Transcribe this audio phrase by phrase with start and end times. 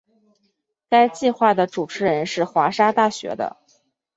[0.89, 3.57] 该计画的主持人是华沙大学的。